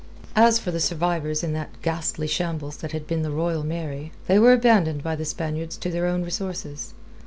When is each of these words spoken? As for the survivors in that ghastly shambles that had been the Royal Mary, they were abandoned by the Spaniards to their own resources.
As 0.35 0.57
for 0.57 0.71
the 0.71 0.79
survivors 0.79 1.43
in 1.43 1.53
that 1.53 1.79
ghastly 1.83 2.25
shambles 2.25 2.77
that 2.77 2.91
had 2.91 3.05
been 3.05 3.21
the 3.21 3.29
Royal 3.29 3.63
Mary, 3.63 4.11
they 4.25 4.39
were 4.39 4.51
abandoned 4.53 5.03
by 5.03 5.15
the 5.15 5.25
Spaniards 5.25 5.77
to 5.77 5.91
their 5.91 6.07
own 6.07 6.23
resources. 6.23 6.95